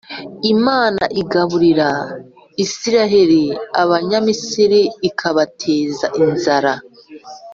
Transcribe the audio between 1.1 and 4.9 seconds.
igaburira Israheli, Abanyamisiri